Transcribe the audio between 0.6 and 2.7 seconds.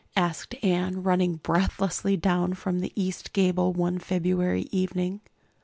Anne, running breathlessly down